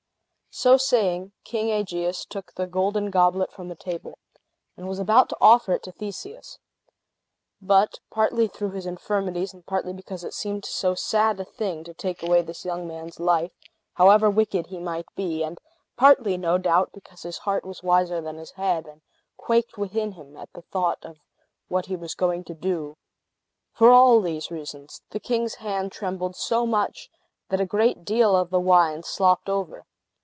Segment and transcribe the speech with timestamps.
[0.53, 4.19] So saying, King Aegeus took the golden goblet from the table,
[4.75, 6.59] and was about to offer it to Theseus.
[7.61, 11.93] But, partly through his infirmities, and partly because it seemed so sad a thing to
[11.93, 13.53] take away this young man's life,
[13.93, 15.57] however wicked he might be, and
[15.95, 18.99] partly, no doubt, because his heart was wiser than his head, and
[19.37, 21.15] quaked within him at the thought of
[21.69, 22.97] what he was going to do
[23.71, 27.09] for all these reasons, the king's hand trembled so much
[27.47, 29.85] that a great deal of the wine slopped over.